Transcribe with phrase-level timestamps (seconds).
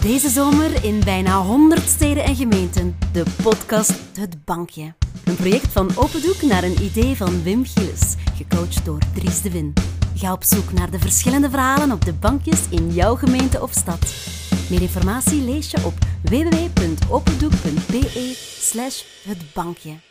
[0.00, 2.96] Deze zomer in bijna 100 steden en gemeenten.
[3.12, 4.94] De podcast Het Bankje.
[5.24, 9.72] Een project van Opendoek naar een idee van Wim Gilles, gecoacht door Dries de Win.
[10.14, 14.14] Ga op zoek naar de verschillende verhalen op de bankjes in jouw gemeente of stad.
[14.70, 20.09] Meer informatie lees je op www.opendoek.be slash het bankje.